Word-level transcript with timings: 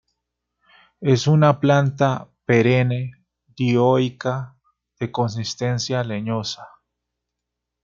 Es 1.01 1.27
una 1.27 1.59
planta 1.59 2.31
perenne, 2.45 3.23
dioica, 3.55 4.57
de 4.99 5.11
consistencia 5.11 6.03
leñosa. 6.03 6.67